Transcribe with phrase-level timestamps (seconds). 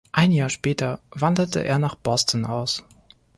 [0.11, 2.83] Ein Jahr später wanderte er nach Boston aus.